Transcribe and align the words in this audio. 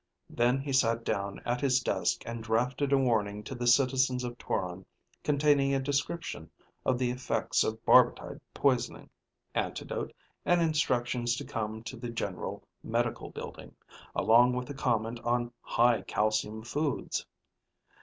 Then 0.31 0.59
he 0.61 0.73
sat 0.73 1.03
down 1.03 1.39
at 1.45 1.61
his 1.61 1.79
desk 1.79 2.23
and 2.25 2.43
drafted 2.43 2.91
a 2.91 2.97
warning 2.97 3.43
to 3.43 3.53
the 3.53 3.67
citizens 3.67 4.23
of 4.23 4.35
Toron 4.39 4.83
containing 5.23 5.75
a 5.75 5.79
description 5.79 6.49
of 6.87 6.97
the 6.97 7.11
effects 7.11 7.63
of 7.63 7.85
barbitide 7.85 8.41
poisoning, 8.51 9.11
antidote, 9.53 10.11
and 10.43 10.59
instructions 10.59 11.35
to 11.35 11.45
come 11.45 11.83
to 11.83 11.97
the 11.97 12.09
General 12.09 12.63
Medical 12.81 13.29
building, 13.29 13.75
along 14.15 14.53
with 14.55 14.71
a 14.71 14.73
comment 14.73 15.19
on 15.19 15.51
high 15.61 16.01
calcium 16.01 16.63
foods. 16.63 17.27